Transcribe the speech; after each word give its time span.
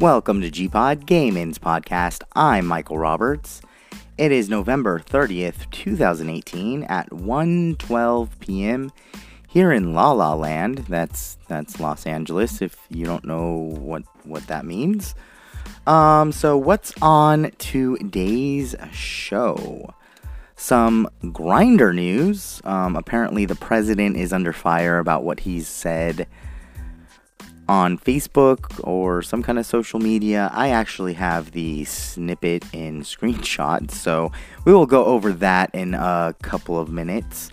Welcome 0.00 0.42
to 0.42 0.50
G-Pod 0.50 1.06
Gaming's 1.06 1.58
podcast. 1.58 2.22
I'm 2.36 2.66
Michael 2.66 2.98
Roberts. 2.98 3.60
It 4.16 4.30
is 4.30 4.48
November 4.48 5.00
30th, 5.00 5.68
2018 5.72 6.84
at 6.84 7.10
1:12 7.10 8.28
p.m. 8.38 8.92
here 9.48 9.72
in 9.72 9.94
La 9.94 10.12
La 10.12 10.34
Land. 10.34 10.86
That's 10.88 11.36
that's 11.48 11.80
Los 11.80 12.06
Angeles 12.06 12.62
if 12.62 12.76
you 12.90 13.06
don't 13.06 13.24
know 13.24 13.56
what 13.56 14.04
what 14.22 14.46
that 14.46 14.64
means. 14.64 15.16
Um 15.84 16.30
so 16.30 16.56
what's 16.56 16.92
on 17.02 17.50
today's 17.58 18.76
show? 18.92 19.92
Some 20.54 21.08
Grindr 21.24 21.92
news. 21.92 22.60
Um, 22.62 22.94
apparently, 22.94 23.46
the 23.46 23.56
president 23.56 24.16
is 24.16 24.32
under 24.32 24.52
fire 24.52 24.98
about 24.98 25.24
what 25.24 25.40
he's 25.40 25.66
said 25.66 26.28
on 27.68 27.98
Facebook 27.98 28.80
or 28.82 29.20
some 29.22 29.42
kind 29.42 29.58
of 29.58 29.66
social 29.66 30.00
media. 30.00 30.50
I 30.52 30.70
actually 30.70 31.14
have 31.14 31.52
the 31.52 31.84
snippet 31.84 32.64
in 32.72 33.02
screenshot, 33.02 33.90
so 33.90 34.32
we 34.64 34.72
will 34.72 34.86
go 34.86 35.04
over 35.04 35.32
that 35.34 35.74
in 35.74 35.94
a 35.94 36.34
couple 36.42 36.78
of 36.78 36.88
minutes. 36.88 37.50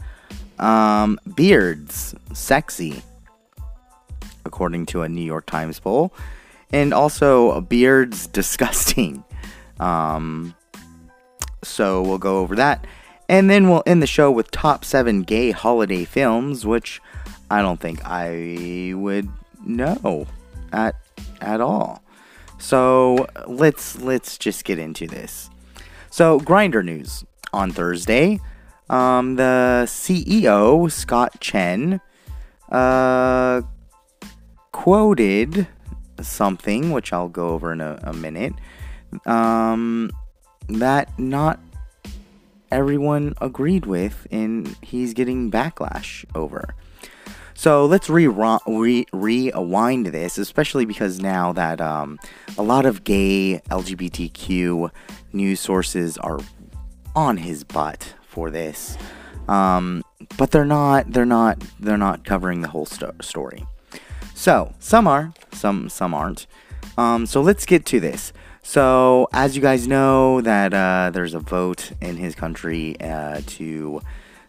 Um, 0.57 1.19
beards, 1.35 2.15
sexy, 2.33 3.03
according 4.45 4.85
to 4.87 5.01
a 5.01 5.09
New 5.09 5.25
York 5.25 5.45
Times 5.45 5.79
poll, 5.79 6.13
and 6.71 6.93
also 6.93 7.59
beards, 7.61 8.27
disgusting. 8.41 9.23
Um, 9.79 10.55
so 11.63 12.01
we'll 12.01 12.19
go 12.19 12.39
over 12.39 12.55
that. 12.55 12.85
And 13.27 13.49
then 13.49 13.69
we'll 13.69 13.83
end 13.85 14.01
the 14.01 14.07
show 14.07 14.31
with 14.31 14.51
top 14.51 14.85
seven 14.85 15.23
gay 15.23 15.51
holiday 15.51 16.05
films, 16.05 16.65
which 16.65 17.01
I 17.49 17.61
don't 17.61 17.79
think 17.79 18.05
I 18.05 18.93
would 18.95 19.27
know 19.65 20.27
at 20.71 20.95
at 21.41 21.61
all. 21.61 22.03
So 22.57 23.27
let's 23.47 23.99
let's 23.99 24.37
just 24.37 24.63
get 24.63 24.79
into 24.79 25.07
this. 25.07 25.49
So 26.09 26.39
Grindr 26.39 26.83
news 26.83 27.25
on 27.53 27.71
Thursday. 27.71 28.39
Um, 28.89 29.35
the 29.35 29.83
CEO 29.87 30.91
Scott 30.91 31.39
Chen 31.39 31.99
uh, 32.69 33.61
quoted 34.71 35.67
something, 36.21 36.91
which 36.91 37.11
I'll 37.11 37.29
go 37.29 37.49
over 37.49 37.73
in 37.73 37.81
a, 37.81 37.99
a 38.03 38.13
minute. 38.13 38.53
Um, 39.25 40.11
that 40.69 41.17
not 41.17 41.59
everyone 42.71 43.33
agreed 43.41 43.85
with, 43.85 44.27
and 44.31 44.75
he's 44.81 45.13
getting 45.13 45.49
backlash 45.49 46.25
over. 46.35 46.75
So 47.57 47.85
let's 47.85 48.09
re- 48.09 48.27
re- 48.27 49.05
rewind 49.13 50.07
this, 50.07 50.37
especially 50.37 50.85
because 50.85 51.19
now 51.19 51.53
that 51.53 51.79
um, 51.79 52.19
a 52.57 52.61
lot 52.61 52.85
of 52.85 53.03
gay 53.05 53.61
LGBTQ 53.69 54.91
news 55.33 55.59
sources 55.61 56.17
are 56.17 56.39
on 57.15 57.37
his 57.37 57.63
butt 57.63 58.13
for 58.27 58.51
this, 58.51 58.97
um, 59.47 60.03
but 60.37 60.51
they're 60.51 60.65
not. 60.65 61.11
They're 61.11 61.25
not. 61.25 61.63
They're 61.79 61.97
not 61.97 62.25
covering 62.25 62.61
the 62.61 62.67
whole 62.67 62.85
sto- 62.85 63.15
story. 63.21 63.65
So 64.33 64.73
some 64.79 65.07
are, 65.07 65.33
some 65.53 65.87
some 65.87 66.13
aren't. 66.13 66.47
Um, 66.97 67.25
so 67.25 67.41
let's 67.41 67.65
get 67.65 67.85
to 67.87 67.99
this. 67.99 68.33
So, 68.63 69.29
as 69.31 69.55
you 69.55 69.61
guys 69.61 69.87
know, 69.87 70.41
that 70.41 70.73
uh, 70.73 71.11
there's 71.13 71.35
a 71.35 71.39
vote 71.39 71.91
in 72.01 72.17
his 72.17 72.35
country 72.35 72.99
uh, 72.99 73.41
to 73.45 74.01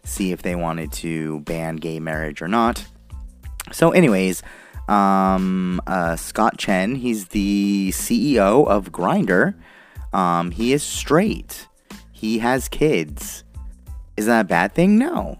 see 0.04 0.32
if 0.32 0.42
they 0.42 0.56
wanted 0.56 0.90
to 0.92 1.40
ban 1.40 1.76
gay 1.76 2.00
marriage 2.00 2.40
or 2.40 2.48
not. 2.48 2.84
So, 3.72 3.90
anyways, 3.90 4.42
um, 4.88 5.80
uh, 5.86 6.16
Scott 6.16 6.58
Chen, 6.58 6.96
he's 6.96 7.28
the 7.28 7.90
CEO 7.92 8.66
of 8.66 8.92
Grindr. 8.92 9.54
Um, 10.12 10.50
he 10.50 10.72
is 10.72 10.82
straight. 10.82 11.66
He 12.12 12.38
has 12.38 12.68
kids. 12.68 13.44
Is 14.16 14.26
that 14.26 14.40
a 14.40 14.44
bad 14.44 14.74
thing? 14.74 14.98
No 14.98 15.38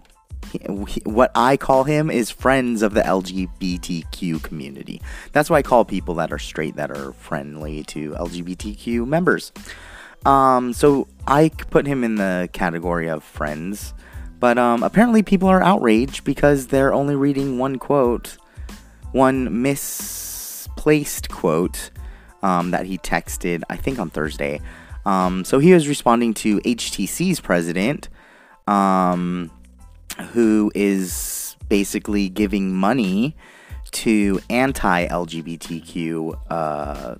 what 1.03 1.31
I 1.35 1.57
call 1.57 1.83
him 1.83 2.09
is 2.09 2.29
friends 2.29 2.81
of 2.81 2.93
the 2.93 3.01
LGBTQ 3.01 4.41
community. 4.43 5.01
That's 5.31 5.49
why 5.49 5.57
I 5.57 5.61
call 5.61 5.85
people 5.85 6.15
that 6.15 6.31
are 6.31 6.39
straight 6.39 6.75
that 6.75 6.91
are 6.91 7.13
friendly 7.13 7.83
to 7.85 8.11
LGBTQ 8.11 9.07
members. 9.07 9.51
Um, 10.25 10.73
so 10.73 11.07
I 11.27 11.49
put 11.49 11.85
him 11.85 12.03
in 12.03 12.15
the 12.15 12.49
category 12.53 13.07
of 13.07 13.23
friends, 13.23 13.93
but 14.39 14.57
um, 14.57 14.83
apparently 14.83 15.23
people 15.23 15.47
are 15.49 15.61
outraged 15.61 16.23
because 16.23 16.67
they're 16.67 16.93
only 16.93 17.15
reading 17.15 17.57
one 17.57 17.77
quote, 17.77 18.37
one 19.11 19.61
misplaced 19.61 21.29
quote 21.29 21.91
um, 22.43 22.71
that 22.71 22.85
he 22.85 22.97
texted, 22.97 23.63
I 23.69 23.77
think 23.77 23.99
on 23.99 24.09
Thursday. 24.09 24.61
Um, 25.05 25.45
so 25.45 25.59
he 25.59 25.73
was 25.73 25.87
responding 25.87 26.33
to 26.35 26.59
HTC's 26.59 27.39
president. 27.39 28.09
Um, 28.67 29.49
who 30.31 30.71
is 30.75 31.55
basically 31.69 32.29
giving 32.29 32.75
money 32.75 33.35
to 33.91 34.39
anti 34.49 35.07
LGBTQ 35.07 36.39
uh, 36.49 37.15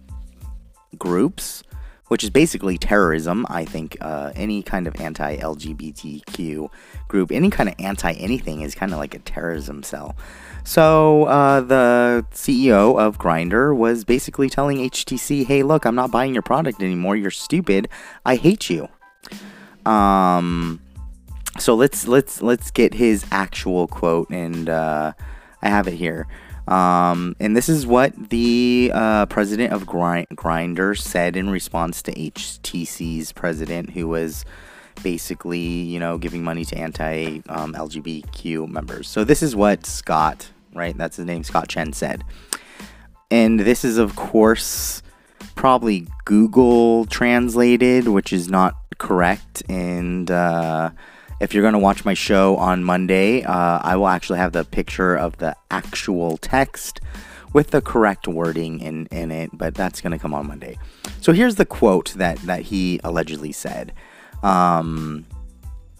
groups, 0.97 1.63
which 2.07 2.23
is 2.23 2.29
basically 2.29 2.77
terrorism. 2.77 3.45
I 3.49 3.65
think 3.65 3.97
uh, 4.01 4.31
any 4.35 4.63
kind 4.63 4.87
of 4.87 4.99
anti 4.99 5.37
LGBTQ 5.37 6.69
group, 7.07 7.31
any 7.31 7.49
kind 7.49 7.69
of 7.69 7.75
anti 7.79 8.11
anything, 8.13 8.61
is 8.61 8.75
kind 8.75 8.91
of 8.93 8.99
like 8.99 9.13
a 9.13 9.19
terrorism 9.19 9.83
cell. 9.83 10.15
So 10.63 11.25
uh, 11.25 11.61
the 11.61 12.25
CEO 12.31 12.99
of 12.99 13.17
Grindr 13.17 13.75
was 13.75 14.03
basically 14.03 14.49
telling 14.49 14.77
HTC, 14.77 15.45
"Hey, 15.45 15.63
look, 15.63 15.85
I'm 15.85 15.95
not 15.95 16.11
buying 16.11 16.33
your 16.33 16.43
product 16.43 16.81
anymore. 16.81 17.15
You're 17.15 17.31
stupid. 17.31 17.89
I 18.25 18.35
hate 18.35 18.69
you." 18.69 18.89
Um, 19.85 20.81
so 21.59 21.75
let's 21.75 22.07
let's 22.07 22.41
let's 22.41 22.71
get 22.71 22.93
his 22.93 23.25
actual 23.31 23.87
quote, 23.87 24.29
and 24.29 24.69
uh, 24.69 25.13
I 25.61 25.69
have 25.69 25.87
it 25.87 25.93
here. 25.93 26.27
Um, 26.67 27.35
and 27.39 27.55
this 27.55 27.69
is 27.69 27.87
what 27.87 28.29
the 28.29 28.91
uh, 28.93 29.25
president 29.27 29.71
of 29.73 29.85
Grind- 29.85 30.27
Grindr 30.29 30.97
said 30.97 31.37
in 31.37 31.49
response 31.49 32.01
to 32.03 32.13
HTC's 32.13 33.31
president, 33.31 33.91
who 33.91 34.07
was 34.07 34.43
basically, 35.03 35.59
you 35.59 35.99
know, 35.99 36.17
giving 36.17 36.43
money 36.43 36.65
to 36.65 36.77
anti 36.77 37.41
um, 37.47 37.73
LGBTQ 37.73 38.67
members. 38.67 39.07
So 39.07 39.23
this 39.23 39.41
is 39.41 39.55
what 39.55 39.85
Scott, 39.85 40.49
right? 40.73 40.97
That's 40.97 41.17
his 41.17 41.25
name, 41.25 41.43
Scott 41.43 41.69
Chen 41.69 41.93
said. 41.93 42.23
And 43.31 43.59
this 43.59 43.83
is, 43.85 43.97
of 43.97 44.15
course, 44.15 45.01
probably 45.55 46.07
Google 46.25 47.05
translated, 47.05 48.07
which 48.07 48.33
is 48.33 48.49
not 48.49 48.75
correct. 48.97 49.63
And 49.69 50.29
uh, 50.31 50.91
if 51.39 51.53
you're 51.53 51.63
going 51.63 51.73
to 51.73 51.79
watch 51.79 52.03
my 52.03 52.13
show 52.13 52.55
on 52.57 52.83
Monday, 52.83 53.43
uh, 53.43 53.79
I 53.81 53.95
will 53.95 54.07
actually 54.07 54.39
have 54.39 54.53
the 54.53 54.65
picture 54.65 55.15
of 55.15 55.37
the 55.37 55.55
actual 55.69 56.37
text 56.37 56.99
with 57.53 57.71
the 57.71 57.81
correct 57.81 58.27
wording 58.27 58.79
in, 58.79 59.05
in 59.07 59.31
it, 59.31 59.51
but 59.53 59.75
that's 59.75 60.01
going 60.01 60.11
to 60.11 60.19
come 60.19 60.33
on 60.33 60.47
Monday. 60.47 60.77
So 61.21 61.33
here's 61.33 61.55
the 61.55 61.65
quote 61.65 62.13
that, 62.15 62.37
that 62.39 62.63
he 62.63 62.99
allegedly 63.03 63.51
said. 63.51 63.93
Um, 64.43 65.25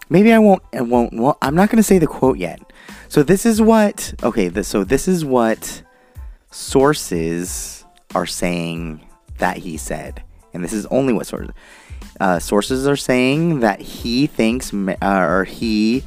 maybe 0.09 0.33
I 0.33 0.39
won't, 0.39 0.61
I 0.73 0.81
won't, 0.81 1.13
well, 1.13 1.37
I'm 1.41 1.55
not 1.55 1.69
going 1.69 1.77
to 1.77 1.83
say 1.83 1.99
the 1.99 2.07
quote 2.07 2.37
yet. 2.37 2.61
So 3.07 3.23
this 3.23 3.45
is 3.45 3.61
what, 3.61 4.13
okay, 4.23 4.47
this, 4.47 4.67
so 4.67 4.83
this 4.83 5.07
is 5.07 5.23
what 5.23 5.83
sources 6.51 7.85
are 8.15 8.25
saying 8.25 9.01
that 9.37 9.57
he 9.57 9.77
said. 9.77 10.23
And 10.53 10.63
this 10.63 10.73
is 10.73 10.85
only 10.87 11.13
what 11.13 11.27
sources. 11.27 11.53
Uh, 12.19 12.39
sources 12.39 12.87
are 12.87 12.95
saying 12.95 13.59
that 13.59 13.79
he 13.79 14.27
thinks, 14.27 14.73
uh, 14.73 14.95
or 15.01 15.43
he 15.43 16.03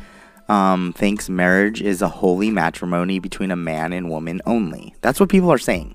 um, 0.48 0.92
thinks 0.92 1.28
marriage 1.28 1.80
is 1.80 2.02
a 2.02 2.08
holy 2.08 2.50
matrimony 2.50 3.18
between 3.18 3.50
a 3.50 3.56
man 3.56 3.92
and 3.92 4.10
woman 4.10 4.40
only. 4.46 4.94
That's 5.00 5.20
what 5.20 5.28
people 5.28 5.52
are 5.52 5.58
saying. 5.58 5.94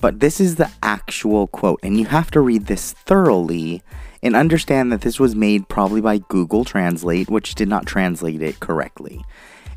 But 0.00 0.20
this 0.20 0.40
is 0.40 0.56
the 0.56 0.70
actual 0.82 1.46
quote, 1.46 1.80
and 1.82 1.98
you 1.98 2.06
have 2.06 2.30
to 2.32 2.40
read 2.40 2.66
this 2.66 2.92
thoroughly 2.92 3.82
and 4.22 4.34
understand 4.34 4.90
that 4.92 5.02
this 5.02 5.20
was 5.20 5.34
made 5.34 5.68
probably 5.68 6.00
by 6.00 6.18
Google 6.18 6.64
Translate, 6.64 7.30
which 7.30 7.54
did 7.54 7.68
not 7.68 7.86
translate 7.86 8.42
it 8.42 8.60
correctly. 8.60 9.24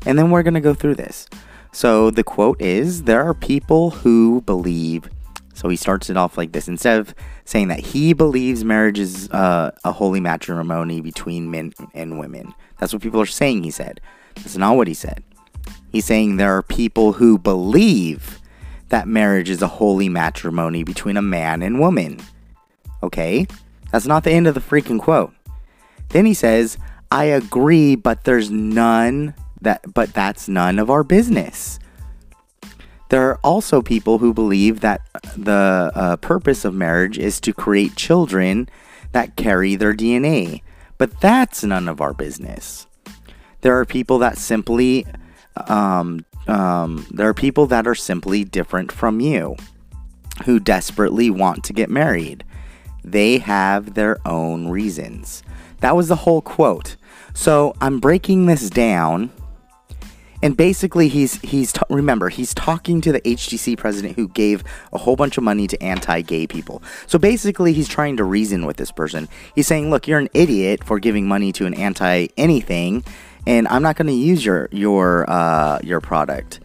And 0.04 0.18
then 0.18 0.30
we're 0.30 0.42
going 0.42 0.54
to 0.54 0.60
go 0.60 0.74
through 0.74 0.96
this. 0.96 1.28
So 1.72 2.10
the 2.10 2.24
quote 2.24 2.60
is 2.60 3.04
There 3.04 3.22
are 3.22 3.34
people 3.34 3.90
who 3.90 4.40
believe 4.42 5.08
so 5.60 5.68
he 5.68 5.76
starts 5.76 6.08
it 6.08 6.16
off 6.16 6.38
like 6.38 6.52
this 6.52 6.68
instead 6.68 6.98
of 6.98 7.14
saying 7.50 7.66
that 7.66 7.80
he 7.80 8.12
believes 8.12 8.64
marriage 8.64 9.00
is 9.00 9.28
uh, 9.30 9.72
a 9.82 9.90
holy 9.90 10.20
matrimony 10.20 11.00
between 11.00 11.50
men 11.50 11.72
and 11.94 12.16
women. 12.16 12.54
That's 12.78 12.92
what 12.92 13.02
people 13.02 13.20
are 13.20 13.26
saying, 13.26 13.64
he 13.64 13.72
said. 13.72 14.00
That's 14.36 14.56
not 14.56 14.76
what 14.76 14.86
he 14.86 14.94
said. 14.94 15.24
He's 15.90 16.04
saying 16.04 16.36
there 16.36 16.56
are 16.56 16.62
people 16.62 17.14
who 17.14 17.38
believe 17.38 18.38
that 18.90 19.08
marriage 19.08 19.50
is 19.50 19.62
a 19.62 19.66
holy 19.66 20.08
matrimony 20.08 20.84
between 20.84 21.16
a 21.16 21.22
man 21.22 21.60
and 21.60 21.80
woman. 21.80 22.20
Okay? 23.02 23.48
That's 23.90 24.06
not 24.06 24.22
the 24.22 24.30
end 24.30 24.46
of 24.46 24.54
the 24.54 24.60
freaking 24.60 25.00
quote. 25.00 25.34
Then 26.10 26.26
he 26.26 26.34
says, 26.34 26.78
I 27.10 27.24
agree, 27.24 27.96
but 27.96 28.22
there's 28.22 28.48
none 28.48 29.34
that 29.60 29.92
but 29.92 30.14
that's 30.14 30.48
none 30.48 30.78
of 30.78 30.88
our 30.88 31.02
business. 31.02 31.80
There 33.10 33.28
are 33.28 33.40
also 33.42 33.82
people 33.82 34.18
who 34.18 34.32
believe 34.32 34.80
that 34.80 35.02
the 35.36 35.90
uh, 35.94 36.16
purpose 36.16 36.64
of 36.64 36.74
marriage 36.74 37.18
is 37.18 37.40
to 37.40 37.52
create 37.52 37.96
children 37.96 38.68
that 39.10 39.34
carry 39.34 39.74
their 39.74 39.92
DNA. 39.92 40.62
But 40.96 41.20
that's 41.20 41.64
none 41.64 41.88
of 41.88 42.00
our 42.00 42.14
business. 42.14 42.86
There 43.62 43.76
are 43.78 43.84
people 43.84 44.18
that 44.18 44.38
simply, 44.38 45.06
um, 45.66 46.24
um, 46.46 47.04
there 47.10 47.28
are 47.28 47.34
people 47.34 47.66
that 47.66 47.88
are 47.88 47.96
simply 47.96 48.44
different 48.44 48.92
from 48.92 49.18
you 49.18 49.56
who 50.44 50.60
desperately 50.60 51.30
want 51.30 51.64
to 51.64 51.72
get 51.72 51.90
married. 51.90 52.44
They 53.02 53.38
have 53.38 53.94
their 53.94 54.18
own 54.24 54.68
reasons. 54.68 55.42
That 55.80 55.96
was 55.96 56.08
the 56.08 56.16
whole 56.16 56.42
quote. 56.42 56.94
So 57.34 57.74
I'm 57.80 57.98
breaking 57.98 58.46
this 58.46 58.70
down 58.70 59.32
and 60.42 60.56
basically 60.56 61.08
he's 61.08 61.40
he's 61.42 61.72
t- 61.72 61.80
remember 61.88 62.28
he's 62.28 62.54
talking 62.54 63.00
to 63.00 63.12
the 63.12 63.20
HTC 63.20 63.76
president 63.76 64.16
who 64.16 64.28
gave 64.28 64.64
a 64.92 64.98
whole 64.98 65.16
bunch 65.16 65.36
of 65.38 65.44
money 65.44 65.66
to 65.66 65.82
anti-gay 65.82 66.46
people. 66.46 66.82
So 67.06 67.18
basically 67.18 67.72
he's 67.72 67.88
trying 67.88 68.16
to 68.18 68.24
reason 68.24 68.66
with 68.66 68.76
this 68.76 68.90
person. 68.90 69.28
He's 69.54 69.66
saying, 69.66 69.90
"Look, 69.90 70.08
you're 70.08 70.18
an 70.18 70.30
idiot 70.34 70.84
for 70.84 70.98
giving 70.98 71.26
money 71.26 71.52
to 71.52 71.66
an 71.66 71.74
anti 71.74 72.28
anything, 72.36 73.04
and 73.46 73.68
I'm 73.68 73.82
not 73.82 73.96
going 73.96 74.08
to 74.08 74.12
use 74.12 74.44
your 74.44 74.68
your 74.72 75.28
uh, 75.28 75.80
your 75.82 76.00
product. 76.00 76.60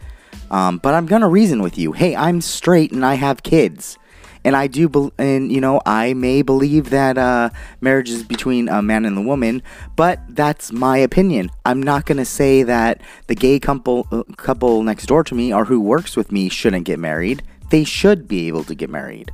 Um, 0.52 0.78
but 0.78 0.94
I'm 0.94 1.08
going 1.08 1.24
to 1.24 1.28
reason 1.28 1.62
with 1.62 1.78
you. 1.78 1.92
Hey, 1.94 2.16
I'm 2.16 2.42
straight 2.42 2.92
and 2.92 3.06
I 3.06 3.16
have 3.16 3.44
kids." 3.44 3.98
And 4.46 4.56
I 4.56 4.68
do, 4.68 4.88
be- 4.88 5.12
and 5.18 5.52
you 5.52 5.60
know, 5.60 5.82
I 5.86 6.14
may 6.14 6.44
believe 6.44 6.92
that 6.92 7.18
uh, 7.18 7.50
marriage 7.82 8.12
is 8.12 8.24
between 8.24 8.70
a 8.70 8.82
man 8.82 9.04
and 9.04 9.18
a 9.18 9.22
woman, 9.22 9.64
but 9.96 10.20
that's 10.30 10.72
my 10.72 10.98
opinion. 11.00 11.50
I'm 11.66 11.82
not 11.82 12.06
gonna 12.06 12.26
say 12.26 12.62
that 12.62 13.02
the 13.26 13.36
gay 13.36 13.60
couple 13.60 14.08
uh, 14.12 14.24
couple 14.38 14.84
next 14.84 15.08
door 15.08 15.24
to 15.24 15.36
me 15.36 15.52
or 15.52 15.66
who 15.66 15.82
works 15.82 16.16
with 16.16 16.32
me 16.32 16.48
shouldn't 16.48 16.86
get 16.86 17.00
married. 17.00 17.42
They 17.72 17.84
should 17.84 18.28
be 18.28 18.48
able 18.48 18.64
to 18.66 18.76
get 18.76 18.90
married. 18.90 19.32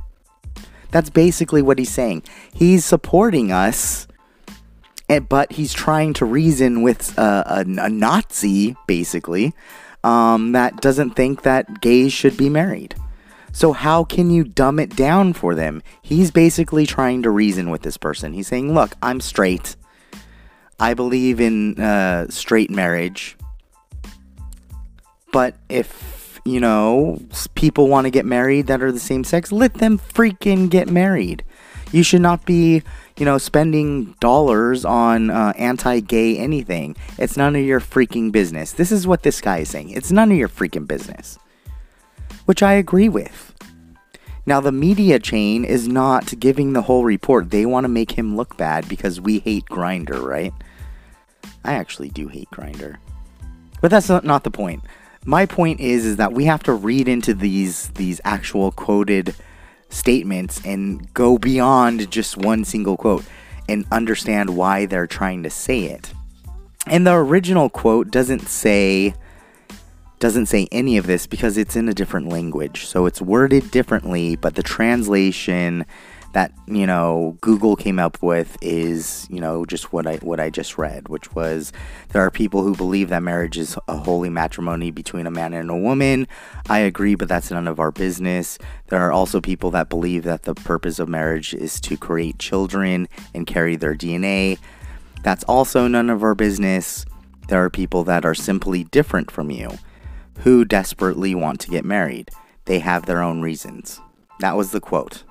That's 0.90 1.10
basically 1.10 1.60
what 1.60 1.78
he's 1.78 1.90
saying. 1.90 2.22
He's 2.52 2.84
supporting 2.84 3.52
us, 3.52 4.08
and, 5.10 5.28
but 5.28 5.52
he's 5.52 5.74
trying 5.74 6.14
to 6.14 6.24
reason 6.24 6.80
with 6.80 7.18
uh, 7.18 7.44
a, 7.46 7.60
a, 7.60 7.88
Nazi, 7.90 8.76
basically, 8.86 9.54
um, 10.04 10.52
that 10.52 10.80
doesn't 10.80 11.10
think 11.10 11.42
that 11.42 11.82
gays 11.82 12.12
should 12.14 12.36
be 12.36 12.48
married. 12.48 12.94
So, 13.52 13.72
how 13.72 14.04
can 14.04 14.30
you 14.30 14.44
dumb 14.44 14.78
it 14.78 14.96
down 14.96 15.34
for 15.34 15.54
them? 15.54 15.82
He's 16.00 16.30
basically 16.30 16.86
trying 16.86 17.22
to 17.22 17.30
reason 17.30 17.68
with 17.70 17.82
this 17.82 17.98
person. 17.98 18.32
He's 18.32 18.48
saying, 18.48 18.74
Look, 18.74 18.94
I'm 19.02 19.20
straight. 19.20 19.76
I 20.80 20.94
believe 20.94 21.40
in 21.40 21.78
uh, 21.78 22.28
straight 22.28 22.70
marriage. 22.70 23.36
But 25.32 25.54
if, 25.68 26.40
you 26.44 26.60
know, 26.60 27.20
people 27.54 27.88
want 27.88 28.06
to 28.06 28.10
get 28.10 28.26
married 28.26 28.66
that 28.66 28.82
are 28.82 28.92
the 28.92 28.98
same 28.98 29.22
sex, 29.22 29.52
let 29.52 29.74
them 29.74 29.98
freaking 29.98 30.68
get 30.68 30.88
married. 30.88 31.44
You 31.92 32.02
should 32.02 32.22
not 32.22 32.46
be, 32.46 32.82
you 33.18 33.24
know, 33.26 33.36
spending 33.36 34.14
dollars 34.18 34.84
on 34.86 35.28
uh, 35.28 35.52
anti 35.58 36.00
gay 36.00 36.38
anything. 36.38 36.96
It's 37.18 37.36
none 37.36 37.54
of 37.54 37.62
your 37.62 37.80
freaking 37.80 38.32
business. 38.32 38.72
This 38.72 38.90
is 38.90 39.06
what 39.06 39.22
this 39.22 39.42
guy 39.42 39.58
is 39.58 39.68
saying. 39.68 39.90
It's 39.90 40.10
none 40.10 40.32
of 40.32 40.38
your 40.38 40.48
freaking 40.48 40.86
business 40.86 41.38
which 42.46 42.62
I 42.62 42.74
agree 42.74 43.08
with. 43.08 43.52
Now, 44.44 44.60
the 44.60 44.72
media 44.72 45.18
chain 45.20 45.64
is 45.64 45.86
not 45.86 46.38
giving 46.40 46.72
the 46.72 46.82
whole 46.82 47.04
report. 47.04 47.50
They 47.50 47.64
want 47.64 47.84
to 47.84 47.88
make 47.88 48.12
him 48.12 48.36
look 48.36 48.56
bad 48.56 48.88
because 48.88 49.20
we 49.20 49.38
hate 49.38 49.66
Grindr, 49.66 50.20
right? 50.20 50.52
I 51.64 51.74
actually 51.74 52.08
do 52.08 52.26
hate 52.26 52.50
Grindr. 52.50 52.96
But 53.80 53.90
that's 53.90 54.08
not, 54.08 54.44
the 54.44 54.50
point. 54.50 54.82
My 55.24 55.46
point 55.46 55.80
is 55.80 56.04
is 56.04 56.16
that 56.16 56.32
we 56.32 56.46
have 56.46 56.62
to 56.64 56.72
read 56.72 57.06
into 57.06 57.34
these 57.34 57.88
these 57.90 58.20
actual 58.24 58.72
quoted 58.72 59.36
statements 59.88 60.60
and 60.64 61.12
go 61.14 61.38
beyond 61.38 62.10
just 62.10 62.36
one 62.36 62.64
single 62.64 62.96
quote 62.96 63.24
and 63.68 63.84
understand 63.92 64.50
why 64.50 64.86
they're 64.86 65.06
trying 65.06 65.42
to 65.44 65.50
say 65.50 65.84
it. 65.84 66.12
And 66.86 67.06
the 67.06 67.14
original 67.14 67.68
quote 67.70 68.10
doesn't 68.10 68.48
say 68.48 69.14
doesn't 70.22 70.46
say 70.46 70.68
any 70.70 70.96
of 70.96 71.08
this 71.08 71.26
because 71.26 71.58
it's 71.58 71.74
in 71.74 71.88
a 71.88 71.92
different 71.92 72.28
language. 72.28 72.86
So 72.86 73.06
it's 73.06 73.20
worded 73.20 73.72
differently, 73.72 74.36
but 74.36 74.54
the 74.54 74.62
translation 74.62 75.84
that, 76.32 76.52
you 76.68 76.86
know, 76.86 77.36
Google 77.40 77.74
came 77.74 77.98
up 77.98 78.22
with 78.22 78.56
is, 78.62 79.26
you 79.28 79.40
know, 79.40 79.64
just 79.64 79.92
what 79.92 80.06
I 80.06 80.18
what 80.18 80.38
I 80.38 80.48
just 80.48 80.78
read, 80.78 81.08
which 81.08 81.34
was 81.34 81.72
there 82.10 82.22
are 82.22 82.30
people 82.30 82.62
who 82.62 82.76
believe 82.76 83.08
that 83.08 83.24
marriage 83.24 83.58
is 83.58 83.76
a 83.88 83.96
holy 83.96 84.28
matrimony 84.28 84.92
between 84.92 85.26
a 85.26 85.30
man 85.30 85.54
and 85.54 85.68
a 85.68 85.76
woman. 85.76 86.28
I 86.70 86.78
agree, 86.78 87.16
but 87.16 87.28
that's 87.28 87.50
none 87.50 87.66
of 87.66 87.80
our 87.80 87.90
business. 87.90 88.58
There 88.90 89.00
are 89.00 89.10
also 89.10 89.40
people 89.40 89.72
that 89.72 89.88
believe 89.88 90.22
that 90.22 90.44
the 90.44 90.54
purpose 90.54 91.00
of 91.00 91.08
marriage 91.08 91.52
is 91.52 91.80
to 91.80 91.96
create 91.96 92.38
children 92.38 93.08
and 93.34 93.44
carry 93.44 93.74
their 93.74 93.96
DNA. 93.96 94.60
That's 95.24 95.42
also 95.44 95.88
none 95.88 96.10
of 96.10 96.22
our 96.22 96.36
business. 96.36 97.06
There 97.48 97.64
are 97.64 97.70
people 97.70 98.04
that 98.04 98.24
are 98.24 98.36
simply 98.36 98.84
different 98.84 99.28
from 99.28 99.50
you 99.50 99.78
who 100.42 100.64
desperately 100.64 101.34
want 101.34 101.60
to 101.60 101.70
get 101.70 101.84
married. 101.84 102.30
They 102.64 102.80
have 102.80 103.06
their 103.06 103.22
own 103.22 103.42
reasons. 103.42 104.00
That 104.40 104.56
was 104.56 104.70
the 104.70 104.80
quote. 104.80 105.24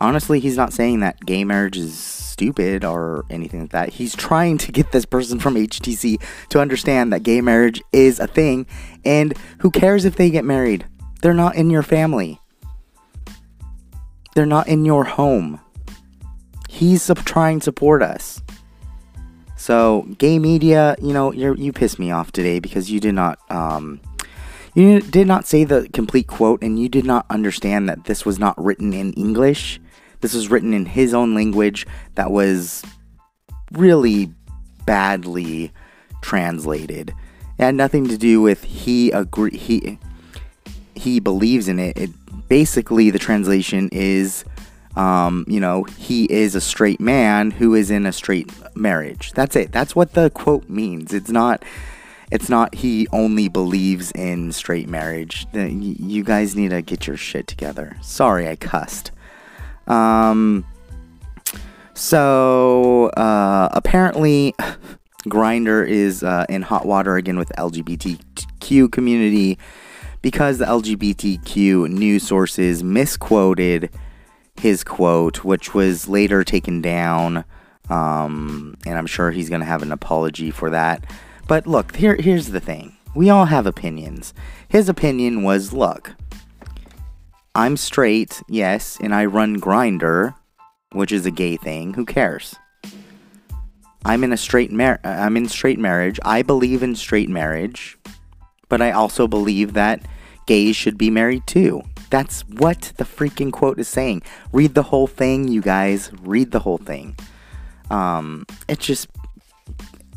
Honestly, 0.00 0.40
he's 0.40 0.56
not 0.56 0.72
saying 0.72 1.00
that 1.00 1.24
gay 1.24 1.44
marriage 1.44 1.76
is 1.76 1.96
stupid 1.96 2.84
or 2.84 3.24
anything 3.30 3.60
like 3.60 3.70
that. 3.70 3.88
He's 3.90 4.16
trying 4.16 4.58
to 4.58 4.72
get 4.72 4.92
this 4.92 5.04
person 5.04 5.38
from 5.38 5.54
HTC 5.54 6.20
to 6.48 6.60
understand 6.60 7.12
that 7.12 7.22
gay 7.22 7.40
marriage 7.40 7.82
is 7.92 8.18
a 8.18 8.26
thing 8.26 8.66
and 9.04 9.36
who 9.58 9.70
cares 9.70 10.04
if 10.04 10.16
they 10.16 10.30
get 10.30 10.44
married? 10.44 10.86
They're 11.20 11.34
not 11.34 11.54
in 11.54 11.70
your 11.70 11.82
family. 11.82 12.40
They're 14.34 14.46
not 14.46 14.66
in 14.68 14.84
your 14.84 15.04
home. 15.04 15.60
He's 16.68 17.10
trying 17.24 17.60
to 17.60 17.64
support 17.64 18.02
us. 18.02 18.40
So, 19.62 20.08
gay 20.18 20.40
media, 20.40 20.96
you 21.00 21.12
know, 21.12 21.32
you 21.32 21.54
you 21.54 21.72
pissed 21.72 22.00
me 22.00 22.10
off 22.10 22.32
today 22.32 22.58
because 22.58 22.90
you 22.90 22.98
did 22.98 23.14
not 23.14 23.38
um, 23.48 24.00
you 24.74 25.00
did 25.00 25.28
not 25.28 25.46
say 25.46 25.62
the 25.62 25.88
complete 25.92 26.26
quote 26.26 26.64
and 26.64 26.80
you 26.80 26.88
did 26.88 27.04
not 27.04 27.26
understand 27.30 27.88
that 27.88 28.06
this 28.06 28.26
was 28.26 28.40
not 28.40 28.60
written 28.60 28.92
in 28.92 29.12
English. 29.12 29.80
This 30.20 30.34
was 30.34 30.50
written 30.50 30.74
in 30.74 30.84
his 30.84 31.14
own 31.14 31.36
language 31.36 31.86
that 32.16 32.32
was 32.32 32.82
really 33.70 34.32
badly 34.84 35.70
translated. 36.22 37.10
It 37.56 37.62
had 37.62 37.76
nothing 37.76 38.08
to 38.08 38.18
do 38.18 38.40
with 38.42 38.64
he 38.64 39.12
agree 39.12 39.56
he 39.56 39.96
he 40.96 41.20
believes 41.20 41.68
in 41.68 41.78
it. 41.78 41.96
It 41.96 42.10
basically 42.48 43.10
the 43.10 43.20
translation 43.20 43.90
is 43.92 44.44
um, 44.96 45.44
you 45.48 45.60
know, 45.60 45.84
he 45.84 46.24
is 46.24 46.54
a 46.54 46.60
straight 46.60 47.00
man 47.00 47.50
who 47.50 47.74
is 47.74 47.90
in 47.90 48.06
a 48.06 48.12
straight 48.12 48.50
marriage. 48.74 49.32
That's 49.32 49.56
it. 49.56 49.72
That's 49.72 49.94
what 49.96 50.12
the 50.14 50.30
quote 50.30 50.68
means. 50.68 51.12
It's 51.12 51.30
not. 51.30 51.64
It's 52.30 52.48
not 52.48 52.74
he 52.74 53.06
only 53.12 53.48
believes 53.48 54.10
in 54.12 54.52
straight 54.52 54.88
marriage. 54.88 55.46
You 55.52 56.24
guys 56.24 56.56
need 56.56 56.70
to 56.70 56.80
get 56.80 57.06
your 57.06 57.18
shit 57.18 57.46
together. 57.46 57.96
Sorry, 58.00 58.48
I 58.48 58.56
cussed. 58.56 59.10
Um. 59.86 60.64
So 61.94 63.10
uh, 63.10 63.68
apparently, 63.72 64.54
Grindr 65.28 65.86
is 65.86 66.22
uh, 66.22 66.46
in 66.48 66.62
hot 66.62 66.86
water 66.86 67.16
again 67.16 67.38
with 67.38 67.52
LGBTQ 67.58 68.90
community 68.90 69.58
because 70.22 70.58
the 70.58 70.64
LGBTQ 70.64 71.90
news 71.90 72.22
sources 72.22 72.82
misquoted 72.82 73.90
his 74.56 74.84
quote, 74.84 75.44
which 75.44 75.74
was 75.74 76.08
later 76.08 76.44
taken 76.44 76.80
down. 76.80 77.44
Um, 77.92 78.78
and 78.86 78.96
I'm 78.96 79.06
sure 79.06 79.30
he's 79.30 79.50
going 79.50 79.60
to 79.60 79.66
have 79.66 79.82
an 79.82 79.92
apology 79.92 80.50
for 80.50 80.70
that. 80.70 81.04
But 81.46 81.66
look, 81.66 81.94
here, 81.96 82.16
here's 82.16 82.48
the 82.48 82.60
thing 82.60 82.96
we 83.14 83.28
all 83.28 83.44
have 83.44 83.66
opinions. 83.66 84.32
His 84.66 84.88
opinion 84.88 85.42
was 85.42 85.74
look, 85.74 86.12
I'm 87.54 87.76
straight, 87.76 88.42
yes, 88.48 88.96
and 89.02 89.14
I 89.14 89.26
run 89.26 89.60
Grindr, 89.60 90.34
which 90.92 91.12
is 91.12 91.26
a 91.26 91.30
gay 91.30 91.58
thing. 91.58 91.92
Who 91.92 92.06
cares? 92.06 92.54
I'm 94.06 94.24
in 94.24 94.32
a 94.32 94.38
straight 94.38 94.72
mar- 94.72 95.00
I'm 95.04 95.36
in 95.36 95.46
straight 95.48 95.78
marriage. 95.78 96.18
I 96.24 96.40
believe 96.40 96.82
in 96.82 96.96
straight 96.96 97.28
marriage, 97.28 97.98
but 98.70 98.80
I 98.80 98.90
also 98.90 99.28
believe 99.28 99.74
that 99.74 100.00
gays 100.46 100.76
should 100.76 100.96
be 100.96 101.10
married 101.10 101.46
too. 101.46 101.82
That's 102.08 102.40
what 102.48 102.92
the 102.96 103.04
freaking 103.04 103.52
quote 103.52 103.78
is 103.78 103.88
saying. 103.88 104.22
Read 104.50 104.74
the 104.74 104.84
whole 104.84 105.06
thing, 105.06 105.48
you 105.48 105.60
guys. 105.60 106.10
Read 106.22 106.52
the 106.52 106.60
whole 106.60 106.78
thing. 106.78 107.16
Um, 107.92 108.46
it 108.68 108.80
just 108.80 109.08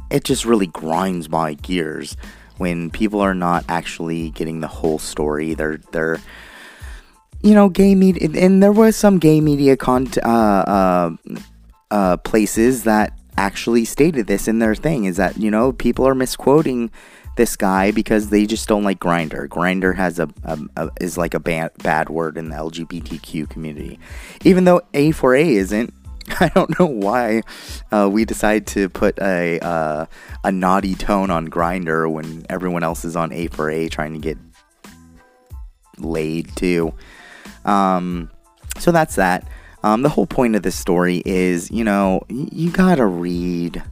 it 0.10 0.24
just 0.24 0.46
really 0.46 0.68
grinds 0.68 1.30
my 1.30 1.54
gears 1.56 2.16
when 2.58 2.90
people 2.90 3.20
are 3.20 3.36
not 3.36 3.66
actually 3.68 4.30
getting 4.32 4.62
the 4.62 4.68
whole 4.68 5.00
story. 5.00 5.54
They're 5.54 5.78
they're 5.92 6.20
you 7.42 7.54
know 7.54 7.70
gay 7.70 7.96
media, 7.96 8.30
and 8.34 8.64
there 8.64 8.72
was 8.72 8.96
some 8.96 9.20
gay 9.20 9.42
media 9.42 9.78
con 9.78 10.08
uh, 10.24 10.28
uh, 10.28 11.10
uh, 11.92 12.18
places 12.18 12.84
that 12.84 13.14
actually 13.38 13.84
stated 13.84 14.28
this 14.28 14.48
in 14.48 14.60
their 14.60 14.76
thing 14.76 15.04
is 15.04 15.18
that 15.18 15.38
you 15.38 15.52
know 15.52 15.74
people 15.74 16.08
are 16.08 16.16
misquoting 16.16 16.90
this 17.36 17.58
guy 17.58 17.92
because 17.92 18.30
they 18.30 18.46
just 18.46 18.68
don't 18.68 18.84
like 18.84 19.00
Grindr. 19.00 19.48
Grindr 19.50 19.96
has 19.96 20.20
a, 20.20 20.30
a, 20.44 20.60
a 20.78 20.90
is 21.02 21.18
like 21.18 21.34
a 21.34 21.40
bad 21.40 21.72
bad 21.80 22.10
word 22.10 22.38
in 22.38 22.50
the 22.50 22.56
LGBTQ 22.56 23.50
community, 23.50 24.00
even 24.44 24.64
though 24.64 24.82
A4A 24.94 25.48
isn't. 25.48 25.94
I 26.40 26.50
don't 26.50 26.78
know 26.80 26.86
why 26.86 27.44
uh, 27.92 28.10
we 28.12 28.26
decide 28.26 28.68
to 28.68 28.90
put 28.90 29.18
a 29.20 29.60
uh, 29.60 30.06
a 30.44 30.52
naughty 30.52 30.96
tone 30.96 31.30
on 31.30 31.48
Grindr 31.48 32.12
when 32.12 32.46
everyone 32.50 32.84
else 32.84 33.06
is 33.06 33.16
on 33.16 33.30
A4A 33.30 33.90
trying 33.90 34.14
to 34.14 34.20
get 34.20 34.38
laid 35.98 36.54
too. 36.56 36.94
Um, 37.64 38.30
so 38.78 38.92
that's 38.92 39.16
that. 39.16 39.48
Um, 39.84 40.02
the 40.02 40.10
whole 40.10 40.26
point 40.26 40.56
of 40.56 40.64
this 40.64 40.76
story 40.76 41.22
is, 41.26 41.70
you 41.72 41.84
know, 41.84 42.22
you 42.30 42.72
gotta 42.72 43.06
read. 43.06 43.84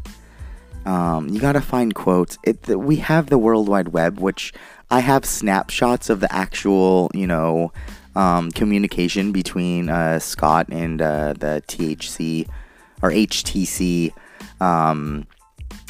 Um, 0.85 1.29
you 1.29 1.39
gotta 1.39 1.61
find 1.61 1.95
quotes. 1.95 2.37
It, 2.43 2.67
we 2.67 2.97
have 2.97 3.27
the 3.27 3.37
World 3.37 3.69
Wide 3.69 3.89
Web, 3.89 4.19
which 4.19 4.53
I 4.91 4.99
have 4.99 5.23
snapshots 5.23 6.09
of 6.09 6.19
the 6.19 6.33
actual, 6.33 7.09
you 7.13 7.27
know, 7.27 7.71
um, 8.15 8.51
communication 8.51 9.31
between 9.31 9.89
uh, 9.89 10.19
Scott 10.19 10.67
and 10.69 11.01
uh, 11.01 11.33
the 11.33 11.63
THC 11.67 12.47
or 13.01 13.11
HTC 13.11 14.13
um, 14.61 15.27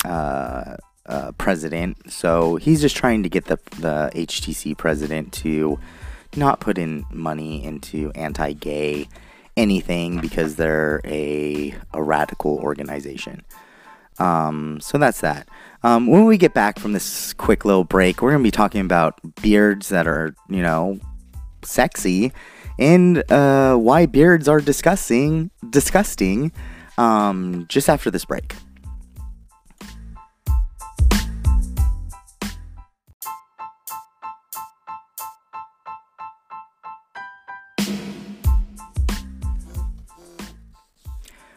uh, 0.06 0.78
uh, 1.06 1.32
president. 1.34 2.12
So 2.12 2.56
he's 2.58 2.82
just 2.82 2.96
trying 2.96 3.24
to 3.24 3.30
get 3.30 3.46
the 3.46 3.58
the 3.80 4.12
HTC 4.16 4.78
president 4.78 5.34
to 5.34 5.80
not 6.36 6.60
put 6.60 6.78
in 6.78 7.06
money 7.12 7.64
into 7.64 8.12
anti-gay 8.16 9.08
anything 9.56 10.20
because 10.20 10.56
they're 10.56 11.02
a 11.06 11.76
a 11.94 12.02
radical 12.02 12.58
organization. 12.58 13.44
Um, 14.20 14.80
so 14.80 14.98
that's 14.98 15.22
that. 15.22 15.48
Um, 15.82 16.08
when 16.08 16.26
we 16.26 16.38
get 16.38 16.54
back 16.54 16.80
from 16.80 16.94
this 16.94 17.34
quick 17.34 17.66
little 17.66 17.84
break, 17.84 18.22
we're 18.22 18.32
gonna 18.32 18.44
be 18.44 18.52
talking 18.52 18.82
about 18.82 19.20
beards 19.42 19.90
that 19.90 20.08
are, 20.08 20.36
you 20.50 20.62
know, 20.62 21.00
sexy, 21.66 22.32
and 22.80 23.30
uh, 23.32 23.76
why 23.76 24.06
beards 24.06 24.48
are 24.48 24.60
disgusting. 24.60 25.52
Disgusting. 25.70 26.52
Um, 26.98 27.66
just 27.70 27.90
after 27.90 28.12
this 28.12 28.26
break. 28.26 28.56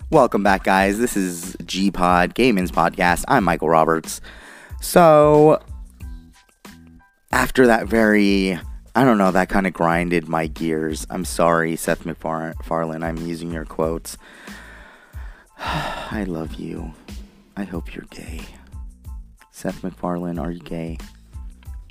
Welcome 0.09 0.45
back, 0.45 0.63
guys. 0.63 0.99
This 0.99 1.17
is 1.17 1.57
G 1.67 1.91
Pod 1.91 2.35
Gaming's 2.35 2.71
podcast. 2.71 3.25
I'm 3.27 3.43
Michael 3.43 3.69
Roberts. 3.69 4.21
So, 4.81 5.61
after 7.33 7.67
that 7.67 7.89
very, 7.89 8.59
I 8.97 9.05
don't 9.05 9.19
know, 9.19 9.31
that 9.31 9.51
kind 9.51 9.67
of 9.67 9.75
grinded 9.75 10.27
my 10.27 10.47
gears. 10.47 11.07
I'm 11.11 11.27
sorry, 11.27 11.77
Seth 11.77 12.07
MacFarlane. 12.07 13.03
I'm 13.03 13.19
using 13.19 13.53
your 13.53 13.67
quotes. 13.67 14.17
I 15.59 16.25
love 16.27 16.55
you. 16.55 16.95
I 17.59 17.65
hope 17.65 17.95
you're 17.95 18.07
gay. 18.09 18.41
Seth 19.51 19.85
MacFarlane, 19.85 20.39
are 20.39 20.51
you 20.51 20.61
gay? 20.61 20.97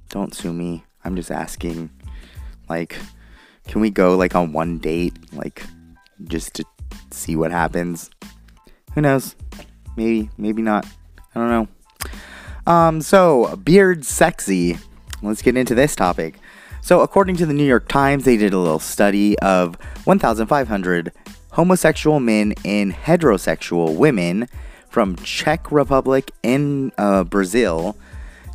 Don't 0.10 0.34
sue 0.34 0.52
me. 0.52 0.84
I'm 1.04 1.16
just 1.16 1.30
asking. 1.30 1.92
Like, 2.70 2.98
can 3.68 3.82
we 3.82 3.92
go 3.92 4.18
like 4.18 4.34
on 4.34 4.52
one 4.52 4.80
date? 4.80 5.14
Like, 5.32 5.64
just 6.24 6.56
to 6.56 6.66
see 7.12 7.36
what 7.36 7.52
happens. 7.52 8.10
Who 8.96 9.02
knows? 9.02 9.36
Maybe, 9.96 10.32
maybe 10.40 10.64
not. 10.64 10.88
I 11.36 11.40
don't 11.40 11.50
know. 11.50 11.68
Um, 12.66 13.00
so, 13.00 13.56
beard 13.58 14.06
sexy. 14.06 14.80
Let's 15.22 15.44
get 15.44 15.56
into 15.56 15.76
this 15.76 15.96
topic. 15.96 16.40
So, 16.86 17.02
according 17.02 17.38
to 17.38 17.48
the 17.48 17.54
New 17.54 17.66
York 17.66 17.88
Times, 17.88 18.26
they 18.26 18.38
did 18.38 18.54
a 18.54 18.60
little 18.60 18.78
study 18.78 19.40
of 19.40 19.74
1,500 20.04 21.12
homosexual 21.54 22.20
men 22.20 22.54
and 22.64 22.94
heterosexual 22.94 23.98
women 23.98 24.48
from 24.88 25.16
Czech 25.16 25.72
Republic 25.72 26.30
and 26.44 26.92
uh, 27.00 27.24
Brazil 27.24 27.98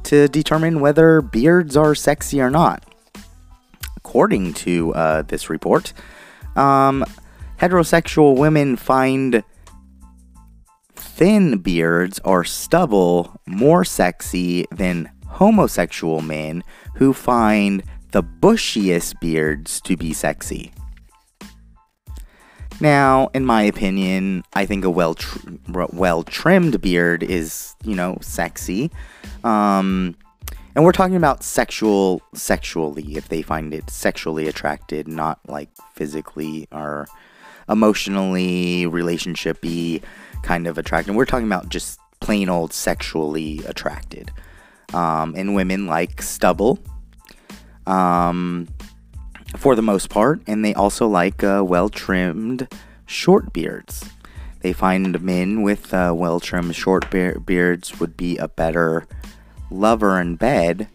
to 0.04 0.28
determine 0.28 0.78
whether 0.78 1.20
beards 1.20 1.76
are 1.76 1.92
sexy 1.96 2.40
or 2.40 2.50
not. 2.50 2.84
According 3.96 4.54
to 4.54 4.94
uh, 4.94 5.22
this 5.22 5.50
report, 5.50 5.92
um, 6.54 7.04
heterosexual 7.58 8.36
women 8.36 8.76
find 8.76 9.42
thin 10.94 11.58
beards 11.58 12.20
or 12.24 12.44
stubble 12.44 13.40
more 13.48 13.84
sexy 13.84 14.66
than 14.70 15.10
homosexual 15.26 16.20
men 16.20 16.62
who 16.94 17.12
find 17.12 17.82
the 18.12 18.22
bushiest 18.22 19.20
beards 19.20 19.80
to 19.82 19.96
be 19.96 20.12
sexy. 20.12 20.72
Now, 22.80 23.28
in 23.34 23.44
my 23.44 23.62
opinion, 23.62 24.42
I 24.54 24.64
think 24.64 24.84
a 24.84 24.90
well 24.90 25.14
tr- 25.14 25.38
well 25.68 26.22
trimmed 26.22 26.80
beard 26.80 27.22
is, 27.22 27.74
you 27.84 27.94
know, 27.94 28.16
sexy. 28.22 28.90
Um, 29.44 30.16
and 30.74 30.84
we're 30.84 30.92
talking 30.92 31.16
about 31.16 31.42
sexual 31.42 32.22
sexually 32.34 33.16
if 33.16 33.28
they 33.28 33.42
find 33.42 33.74
it 33.74 33.90
sexually 33.90 34.48
attracted, 34.48 35.08
not 35.08 35.40
like 35.46 35.68
physically 35.94 36.68
or 36.72 37.06
emotionally 37.68 38.86
relationshipy 38.86 40.02
kind 40.42 40.66
of 40.66 40.78
attracted. 40.78 41.14
We're 41.14 41.26
talking 41.26 41.46
about 41.46 41.68
just 41.68 42.00
plain 42.20 42.48
old 42.48 42.72
sexually 42.72 43.60
attracted. 43.66 44.30
Um, 44.94 45.34
and 45.36 45.54
women 45.54 45.86
like 45.86 46.22
stubble 46.22 46.78
um, 47.90 48.68
for 49.56 49.74
the 49.74 49.82
most 49.82 50.08
part, 50.08 50.40
and 50.46 50.64
they 50.64 50.74
also 50.74 51.06
like 51.08 51.42
uh, 51.42 51.62
well 51.66 51.88
trimmed 51.88 52.68
short 53.04 53.52
beards. 53.52 54.08
They 54.60 54.72
find 54.72 55.20
men 55.20 55.62
with 55.62 55.92
uh, 55.92 56.12
well 56.16 56.38
trimmed 56.38 56.76
short 56.76 57.10
be- 57.10 57.38
beards 57.44 57.98
would 57.98 58.16
be 58.16 58.36
a 58.36 58.46
better 58.46 59.06
lover 59.70 60.20
in 60.20 60.36
bed, 60.36 60.88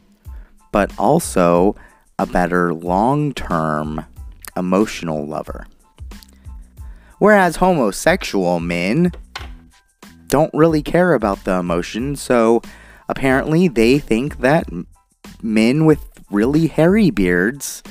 but 0.72 0.92
also 0.98 1.76
a 2.18 2.26
better 2.26 2.74
long 2.74 3.34
term 3.34 4.06
emotional 4.56 5.28
lover. 5.28 5.68
Whereas 7.20 7.58
homosexual 7.58 8.60
men 8.60 9.12
don't 10.28 10.54
really 10.54 10.82
care 10.82 11.14
about 11.14 11.44
the 11.44 11.56
emotion, 11.56 12.16
so 12.16 12.62
apparently 13.10 13.68
they 13.68 14.00
think 14.00 14.40
that 14.40 14.70
men 15.42 15.86
with 15.86 16.15
really 16.30 16.68
hairy 16.68 17.10
beards, 17.12 17.84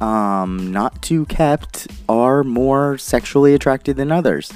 um, 0.00 0.72
not 0.72 1.02
too 1.02 1.26
kept, 1.26 1.88
are 2.08 2.44
more 2.44 2.98
sexually 2.98 3.54
attracted 3.54 3.96
than 3.96 4.12
others. 4.12 4.52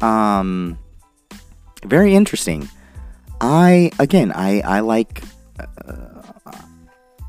Um, 0.00 0.78
very 1.84 2.14
interesting. 2.14 2.68
I 3.40 3.90
again, 3.98 4.32
I 4.32 4.60
I 4.60 4.80
like. 4.80 5.22
Uh, 5.58 6.22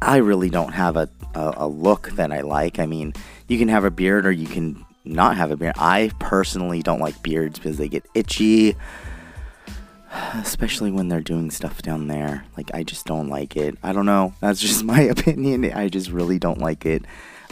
I 0.01 0.18
really 0.18 0.50
don't 0.50 0.72
have 0.74 0.96
a, 0.96 1.10
a 1.36 1.54
a 1.58 1.68
look 1.68 2.10
that 2.12 2.32
I 2.32 2.42
like. 2.42 2.80
I 2.80 2.86
mean, 2.86 3.13
you 3.48 3.58
can 3.58 3.68
have 3.68 3.84
a 3.84 3.92
beard 3.92 4.25
or 4.25 4.32
you 4.32 4.48
can 4.48 4.86
not 5.06 5.38
have 5.38 5.51
a 5.51 5.58
beard. 5.58 5.75
I 5.78 6.12
personally 6.20 6.82
don't 6.82 7.00
like 7.00 7.22
beards 7.22 7.60
because 7.60 7.78
they 7.78 7.89
get 7.89 8.06
itchy, 8.13 8.75
especially 10.34 10.92
when 10.92 11.10
they're 11.10 11.22
doing 11.22 11.51
stuff 11.51 11.82
down 11.82 12.08
there. 12.08 12.46
Like, 12.58 12.72
I 12.74 12.84
just 12.84 13.06
don't 13.06 13.30
like 13.30 13.56
it. 13.56 13.78
I 13.84 13.94
don't 13.94 14.06
know. 14.06 14.34
That's 14.42 14.60
just 14.60 14.84
my 14.96 15.01
opinion. 15.01 15.72
I 15.74 15.89
just 15.89 16.10
really 16.10 16.39
don't 16.39 16.60
like 16.60 16.86
it. 16.86 17.06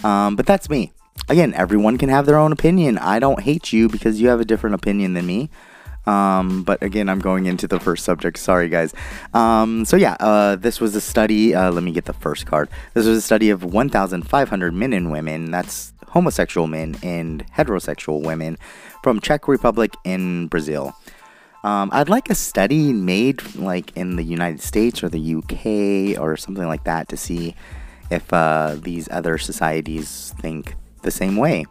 Um, 0.04 0.36
but 0.36 0.46
that's 0.46 0.70
me. 0.70 0.92
Again, 1.30 1.54
everyone 1.56 1.98
can 1.98 2.10
have 2.10 2.26
their 2.26 2.38
own 2.38 2.52
opinion. 2.52 2.98
I 2.98 3.20
don't 3.20 3.42
hate 3.42 3.74
you 3.74 3.90
because 3.90 4.22
you 4.22 4.30
have 4.30 4.40
a 4.40 4.46
different 4.46 4.76
opinion 4.76 5.14
than 5.14 5.26
me. 5.26 5.50
Um, 6.06 6.64
but 6.64 6.82
again, 6.82 7.10
I'm 7.10 7.20
going 7.20 7.48
into 7.48 7.68
the 7.68 7.80
first 7.80 8.06
subject. 8.06 8.38
Sorry, 8.40 8.70
guys. 8.70 8.94
Um, 9.34 9.84
so 9.84 9.98
yeah, 9.98 10.16
uh, 10.20 10.56
this 10.56 10.80
was 10.80 10.96
a 10.96 11.02
study. 11.02 11.54
Uh, 11.54 11.72
let 11.72 11.84
me 11.84 11.92
get 11.92 12.06
the 12.06 12.14
first 12.14 12.46
card. 12.46 12.70
This 12.94 13.06
was 13.06 13.18
a 13.18 13.22
study 13.22 13.50
of 13.50 13.66
1,500 13.66 14.74
men 14.74 14.94
and 14.94 15.12
women. 15.12 15.52
That's 15.52 15.94
homosexual 16.10 16.68
men 16.68 16.96
and 17.04 17.46
heterosexual 17.52 18.24
women 18.24 18.58
from 19.04 19.20
Czech 19.20 19.48
Republic 19.48 19.94
and 20.06 20.50
Brazil. 20.50 20.96
Um, 21.68 21.90
I'd 21.92 22.08
like 22.08 22.30
a 22.30 22.36
study 22.36 22.94
made 22.94 23.44
like 23.58 23.92
in 23.98 24.16
the 24.16 24.24
United 24.24 24.62
States 24.62 25.04
or 25.04 25.10
the 25.10 25.36
UK 25.36 26.18
or 26.18 26.38
something 26.38 26.66
like 26.66 26.86
that 26.86 27.10
to 27.10 27.18
see 27.18 27.56
if 28.10 28.32
uh, 28.32 28.78
these 28.80 29.10
other 29.12 29.38
societies 29.38 30.34
think 30.40 30.78
the 31.02 31.12
same 31.12 31.36
way. 31.36 31.66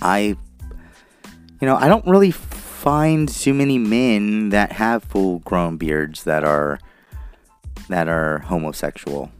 I, 0.00 0.36
you 1.60 1.66
know, 1.66 1.74
I 1.74 1.88
don't 1.88 2.06
really 2.06 2.30
find 2.30 3.28
too 3.28 3.52
many 3.52 3.76
men 3.76 4.50
that 4.50 4.70
have 4.70 5.02
full-grown 5.02 5.78
beards 5.78 6.22
that 6.22 6.44
are 6.44 6.78
that 7.88 8.06
are 8.06 8.38
homosexual. 8.38 9.32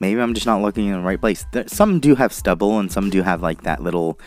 Maybe 0.00 0.20
I'm 0.20 0.34
just 0.34 0.46
not 0.46 0.62
looking 0.62 0.88
in 0.88 0.94
the 0.94 1.00
right 1.00 1.20
place. 1.20 1.46
There, 1.52 1.68
some 1.68 2.00
do 2.00 2.16
have 2.16 2.32
stubble, 2.32 2.80
and 2.80 2.90
some 2.90 3.10
do 3.10 3.22
have 3.22 3.40
like 3.40 3.62
that 3.62 3.80
little. 3.80 4.18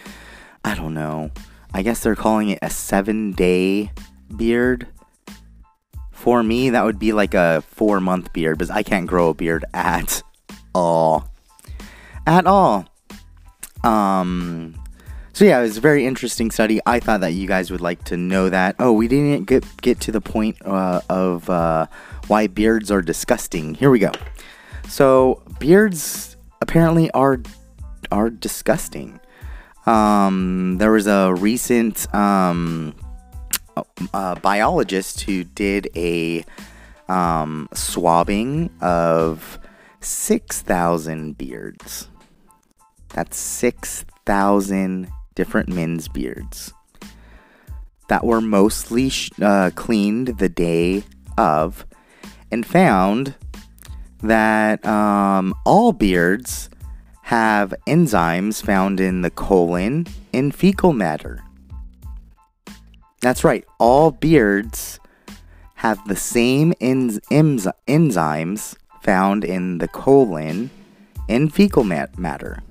I 0.64 0.74
don't 0.74 0.94
know. 0.94 1.32
I 1.74 1.82
guess 1.82 2.00
they're 2.00 2.16
calling 2.16 2.48
it 2.48 2.60
a 2.62 2.70
seven 2.70 3.34
day 3.34 3.92
beard 4.36 4.88
For 6.12 6.44
me, 6.44 6.72
that 6.72 6.84
would 6.84 7.00
be 7.00 7.14
like 7.14 7.34
a 7.34 7.62
four 7.62 8.00
month 8.02 8.34
beard 8.34 8.58
because 8.58 8.70
I 8.70 8.84
can't 8.84 9.08
grow 9.08 9.30
a 9.30 9.34
beard 9.34 9.64
at 9.74 10.22
all. 10.76 11.32
At 12.28 12.46
all. 12.46 12.86
Um, 13.84 14.76
so 15.34 15.46
yeah, 15.46 15.60
it 15.60 15.62
was 15.62 15.78
a 15.78 15.82
very 15.82 16.06
interesting 16.06 16.52
study. 16.52 16.82
I 16.86 17.00
thought 17.00 17.22
that 17.22 17.32
you 17.32 17.48
guys 17.48 17.72
would 17.72 17.80
like 17.80 18.04
to 18.06 18.18
know 18.18 18.50
that. 18.50 18.76
Oh, 18.80 18.92
we 18.92 19.08
didn't 19.08 19.46
get 19.46 19.66
get 19.82 20.02
to 20.02 20.12
the 20.12 20.20
point 20.20 20.58
uh, 20.66 21.00
of 21.10 21.50
uh, 21.50 21.88
why 22.28 22.48
beards 22.48 22.92
are 22.92 23.02
disgusting. 23.02 23.76
Here 23.76 23.90
we 23.90 24.00
go. 24.00 24.12
So 24.90 25.42
beards 25.60 26.36
apparently 26.62 27.10
are 27.12 27.42
are 28.12 28.30
disgusting. 28.30 29.20
Um, 29.86 30.78
there 30.78 30.92
was 30.92 31.08
a 31.08 31.34
recent 31.34 32.14
um, 32.14 32.94
biologist 34.36 35.22
who 35.22 35.44
did 35.44 35.90
a 35.96 36.46
um, 37.08 37.68
swabbing 37.74 38.70
of 38.82 39.60
six 40.00 40.62
thousand 40.62 41.38
beards. 41.38 42.08
That's 43.10 43.38
six 43.38 44.06
thousand 44.26 45.10
different 45.36 45.70
men's 45.70 46.08
beards 46.08 46.74
that 48.10 48.26
were 48.26 48.42
mostly 48.42 49.12
uh, 49.42 49.72
cleaned 49.76 50.40
the 50.40 50.50
day 50.50 51.04
of 51.38 51.86
and 52.52 52.66
found 52.66 53.36
that 54.22 54.86
um, 54.86 55.54
all 55.66 55.94
beards 55.94 56.70
have 57.24 57.74
enzymes 57.88 58.64
found 58.64 59.00
in 59.00 59.22
the 59.22 59.30
colon 59.30 60.08
and 60.34 60.54
fecal 60.54 60.92
matter. 60.92 61.44
That's 63.22 63.44
right, 63.44 63.66
all 63.80 64.12
beards 64.12 65.00
have 65.76 66.06
the 66.08 66.16
same 66.16 66.74
enz- 66.82 67.20
enz- 67.32 67.72
enzymes 67.88 68.76
found 69.02 69.44
in 69.44 69.78
the 69.78 69.88
colon 69.88 70.70
and 71.28 71.54
fecal 71.54 71.84
mat- 71.84 72.18
matter. 72.18 72.62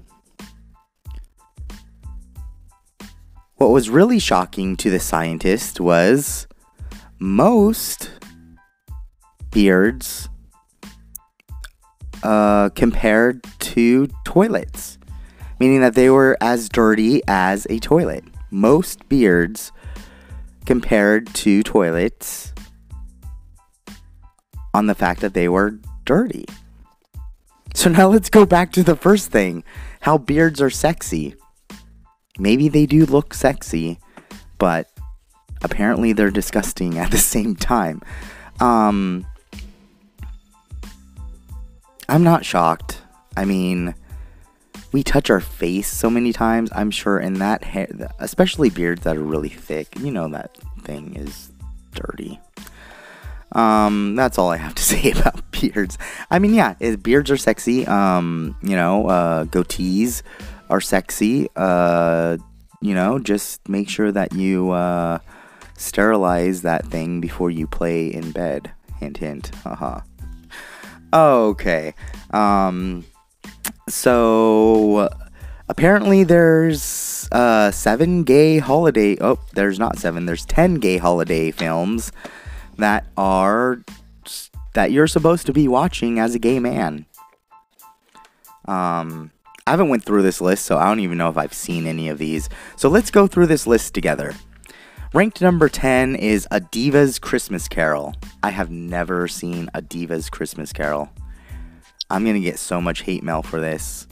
What 3.56 3.70
was 3.70 3.90
really 3.90 4.18
shocking 4.18 4.76
to 4.76 4.90
the 4.90 5.00
scientist 5.00 5.80
was 5.80 6.46
most 7.18 8.10
beards 9.50 10.28
uh, 12.22 12.68
compared 12.70 13.42
to 13.58 14.08
toilets, 14.24 14.98
meaning 15.58 15.80
that 15.80 15.94
they 15.94 16.08
were 16.10 16.36
as 16.40 16.68
dirty 16.68 17.20
as 17.26 17.66
a 17.68 17.78
toilet. 17.78 18.24
Most 18.50 19.08
beards 19.08 19.72
compared 20.68 21.26
to 21.32 21.62
toilets 21.62 22.52
on 24.74 24.86
the 24.86 24.94
fact 24.94 25.22
that 25.22 25.32
they 25.32 25.48
were 25.48 25.78
dirty. 26.04 26.44
So 27.74 27.88
now 27.98 28.08
let's 28.08 28.28
go 28.28 28.44
back 28.44 28.70
to 28.72 28.82
the 28.82 28.94
first 28.94 29.30
thing 29.30 29.64
how 30.00 30.18
beards 30.18 30.60
are 30.60 30.68
sexy 30.68 31.34
maybe 32.38 32.68
they 32.68 32.84
do 32.84 33.06
look 33.06 33.32
sexy, 33.32 33.98
but 34.58 34.90
apparently 35.62 36.12
they're 36.12 36.30
disgusting 36.30 36.98
at 36.98 37.10
the 37.12 37.18
same 37.34 37.56
time. 37.56 38.02
Um, 38.60 39.26
I'm 42.10 42.22
not 42.22 42.44
shocked. 42.44 43.00
I 43.38 43.46
mean, 43.46 43.94
we 44.92 45.02
touch 45.02 45.30
our 45.30 45.40
face 45.40 45.90
so 45.90 46.08
many 46.08 46.32
times. 46.32 46.70
I'm 46.74 46.90
sure 46.90 47.18
in 47.18 47.34
that 47.34 47.64
hair, 47.64 47.88
especially 48.18 48.70
beards 48.70 49.02
that 49.02 49.16
are 49.16 49.22
really 49.22 49.48
thick, 49.48 49.98
you 49.98 50.10
know 50.10 50.28
that 50.28 50.56
thing 50.82 51.14
is 51.16 51.52
dirty. 51.94 52.40
Um, 53.52 54.14
that's 54.14 54.38
all 54.38 54.50
I 54.50 54.56
have 54.56 54.74
to 54.74 54.82
say 54.92 55.12
about 55.12 55.50
beards. 55.50 55.98
I 56.30 56.38
mean, 56.38 56.54
yeah, 56.54 56.74
beards 56.96 57.30
are 57.30 57.36
sexy. 57.36 57.86
Um, 57.86 58.56
you 58.62 58.76
know, 58.76 59.06
uh, 59.08 59.44
goatees 59.44 60.22
are 60.70 60.80
sexy. 60.80 61.48
Uh, 61.56 62.38
you 62.80 62.94
know, 62.94 63.18
just 63.18 63.68
make 63.68 63.88
sure 63.88 64.12
that 64.12 64.32
you 64.32 64.70
uh, 64.70 65.18
sterilize 65.76 66.62
that 66.62 66.86
thing 66.86 67.20
before 67.20 67.50
you 67.50 67.66
play 67.66 68.08
in 68.08 68.32
bed. 68.32 68.70
Hint, 69.00 69.18
hint. 69.18 69.54
Haha. 69.64 70.00
okay. 71.12 71.94
Um, 72.30 73.04
so 73.88 75.08
apparently 75.68 76.24
there's 76.24 77.28
uh, 77.32 77.70
seven 77.70 78.24
gay 78.24 78.58
holiday. 78.58 79.16
Oh, 79.20 79.38
there's 79.54 79.78
not 79.78 79.98
seven. 79.98 80.26
There's 80.26 80.44
ten 80.44 80.76
gay 80.76 80.98
holiday 80.98 81.50
films 81.50 82.12
that 82.76 83.06
are 83.16 83.82
that 84.74 84.92
you're 84.92 85.06
supposed 85.06 85.46
to 85.46 85.52
be 85.52 85.68
watching 85.68 86.18
as 86.18 86.34
a 86.34 86.38
gay 86.38 86.58
man. 86.58 87.06
Um, 88.66 89.32
I 89.66 89.72
haven't 89.72 89.88
went 89.88 90.04
through 90.04 90.22
this 90.22 90.40
list, 90.40 90.64
so 90.64 90.78
I 90.78 90.86
don't 90.86 91.00
even 91.00 91.18
know 91.18 91.28
if 91.28 91.36
I've 91.36 91.54
seen 91.54 91.86
any 91.86 92.08
of 92.08 92.18
these. 92.18 92.48
So 92.76 92.88
let's 92.88 93.10
go 93.10 93.26
through 93.26 93.46
this 93.46 93.66
list 93.66 93.94
together. 93.94 94.34
Ranked 95.14 95.40
number 95.40 95.70
10 95.70 96.16
is 96.16 96.46
A 96.50 96.60
Diva's 96.60 97.18
Christmas 97.18 97.66
Carol. 97.66 98.14
I 98.42 98.50
have 98.50 98.70
never 98.70 99.26
seen 99.26 99.70
A 99.72 99.80
Diva's 99.80 100.28
Christmas 100.28 100.72
Carol. 100.72 101.08
I'm 102.10 102.24
to 102.24 102.40
get 102.40 102.58
so 102.58 102.80
much 102.80 103.02
hate 103.02 103.22
mail 103.22 103.42
for 103.42 103.60
this. 103.60 104.06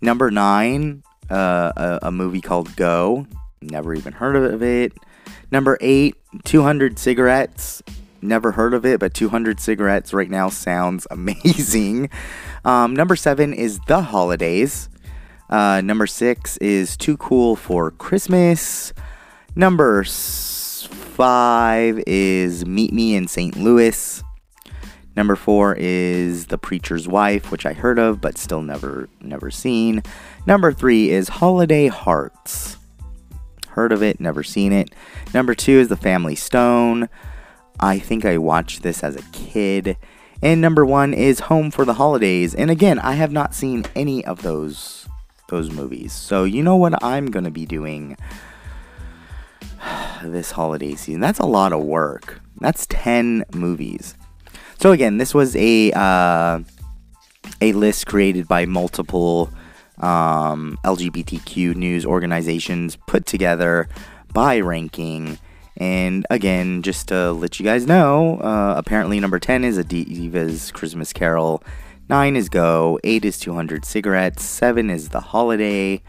Number 0.00 0.30
9, 0.30 1.02
uh, 1.30 1.72
a, 1.76 1.98
a 2.02 2.12
movie 2.12 2.40
called 2.40 2.74
Go. 2.76 3.26
Never 3.60 3.94
even 3.94 4.12
heard 4.12 4.36
of 4.36 4.62
it. 4.62 4.92
Number 5.50 5.78
8, 5.80 6.14
200 6.44 6.98
Cigarettes. 6.98 7.82
Never 8.20 8.52
heard 8.52 8.74
of 8.74 8.84
it, 8.84 8.98
but 9.00 9.14
200 9.14 9.60
Cigarettes 9.60 10.12
right 10.12 10.30
now 10.30 10.48
sounds 10.48 11.06
amazing. 11.10 12.10
Um, 12.64 12.94
number 12.94 13.16
seven 13.16 13.52
is 13.52 13.78
The 13.86 14.02
Holidays. 14.02 14.88
Uh, 15.48 15.80
number 15.80 16.06
six 16.06 16.56
is 16.58 16.96
Too 16.96 17.16
Cool 17.16 17.56
for 17.56 17.90
Christmas. 17.92 18.92
Number 19.56 20.04
five 20.04 22.02
is 22.06 22.66
Meet 22.66 22.92
Me 22.92 23.14
in 23.16 23.26
St. 23.28 23.56
Louis. 23.56 24.22
Number 25.18 25.34
four 25.34 25.74
is 25.76 26.46
The 26.46 26.58
Preacher's 26.58 27.08
Wife, 27.08 27.50
which 27.50 27.66
I 27.66 27.72
heard 27.72 27.98
of 27.98 28.20
but 28.20 28.38
still 28.38 28.62
never 28.62 29.08
never 29.20 29.50
seen. 29.50 30.00
Number 30.46 30.72
three 30.72 31.10
is 31.10 31.28
Holiday 31.28 31.88
Hearts. 31.88 32.76
Heard 33.70 33.90
of 33.90 34.00
it, 34.00 34.20
never 34.20 34.44
seen 34.44 34.72
it. 34.72 34.94
Number 35.34 35.56
two 35.56 35.72
is 35.72 35.88
The 35.88 35.96
Family 35.96 36.36
Stone. 36.36 37.08
I 37.80 37.98
think 37.98 38.24
I 38.24 38.38
watched 38.38 38.84
this 38.84 39.02
as 39.02 39.16
a 39.16 39.22
kid. 39.32 39.96
And 40.40 40.60
number 40.60 40.86
one 40.86 41.12
is 41.12 41.40
Home 41.40 41.72
for 41.72 41.84
the 41.84 41.94
Holidays. 41.94 42.54
And 42.54 42.70
again, 42.70 43.00
I 43.00 43.14
have 43.14 43.32
not 43.32 43.56
seen 43.56 43.86
any 43.96 44.24
of 44.24 44.42
those 44.42 45.08
those 45.48 45.72
movies. 45.72 46.12
So 46.12 46.44
you 46.44 46.62
know 46.62 46.76
what 46.76 47.02
I'm 47.02 47.26
gonna 47.26 47.50
be 47.50 47.66
doing 47.66 48.16
this 50.22 50.52
holiday 50.52 50.94
season. 50.94 51.20
That's 51.20 51.40
a 51.40 51.44
lot 51.46 51.72
of 51.72 51.82
work. 51.82 52.40
That's 52.60 52.86
10 52.86 53.46
movies. 53.52 54.14
So 54.78 54.92
again, 54.92 55.18
this 55.18 55.34
was 55.34 55.56
a 55.56 55.92
uh, 55.92 56.60
a 57.60 57.72
list 57.72 58.06
created 58.06 58.46
by 58.46 58.64
multiple 58.64 59.50
um, 59.98 60.78
LGBTQ 60.84 61.74
news 61.74 62.06
organizations 62.06 62.96
put 63.06 63.26
together 63.26 63.88
by 64.32 64.60
ranking 64.60 65.38
and 65.78 66.26
again, 66.28 66.82
just 66.82 67.08
to 67.08 67.30
let 67.32 67.60
you 67.60 67.64
guys 67.64 67.86
know, 67.86 68.40
uh, 68.40 68.74
apparently 68.76 69.20
number 69.20 69.38
10 69.38 69.62
is 69.62 69.78
a 69.78 69.84
Diva's 69.84 70.72
Christmas 70.72 71.12
Carol, 71.12 71.62
9 72.08 72.34
is 72.34 72.48
Go, 72.48 72.98
8 73.04 73.24
is 73.24 73.38
200 73.38 73.84
Cigarettes, 73.84 74.42
7 74.42 74.90
is 74.90 75.10
The 75.10 75.20
Holiday, 75.20 76.02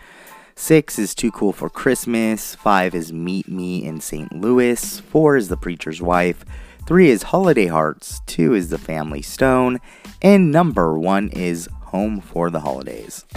6 0.56 0.98
is 0.98 1.14
Too 1.14 1.32
Cool 1.32 1.54
for 1.54 1.70
Christmas, 1.70 2.56
5 2.56 2.96
is 2.96 3.14
Meet 3.14 3.48
Me 3.48 3.84
in 3.86 4.02
St. 4.02 4.34
Louis, 4.34 5.00
4 5.02 5.38
is 5.38 5.50
The 5.50 5.58
Preacher's 5.58 6.02
Wife, 6.02 6.44
3 6.90 7.12
is 7.12 7.22
Holiday 7.22 7.68
Hearts, 7.68 8.20
2 8.26 8.56
is 8.56 8.70
The 8.70 8.80
Family 8.80 9.22
Stone, 9.22 9.80
and 10.24 10.52
number 10.52 10.98
1 10.98 11.30
is 11.30 11.70
Home 11.82 12.20
for 12.20 12.50
the 12.50 12.62
Holidays. 12.62 13.28